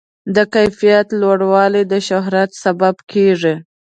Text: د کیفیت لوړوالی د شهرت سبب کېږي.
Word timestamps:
د 0.35 0.37
کیفیت 0.55 1.07
لوړوالی 1.21 1.83
د 1.91 1.93
شهرت 2.07 2.49
سبب 2.63 2.95
کېږي. 3.11 3.55